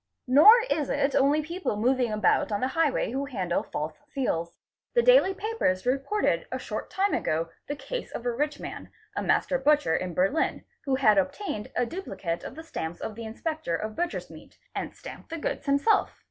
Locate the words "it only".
0.89-1.43